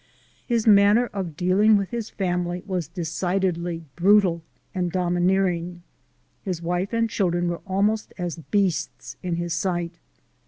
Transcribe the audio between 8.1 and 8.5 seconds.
as